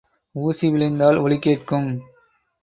[0.35, 1.87] ஊசி விழுந்தால் ஒலி கேட்கும்.